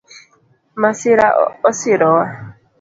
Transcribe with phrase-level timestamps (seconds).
[0.81, 1.27] Masira
[1.69, 2.25] osirowa